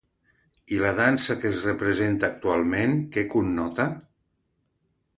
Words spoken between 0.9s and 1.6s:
dansa que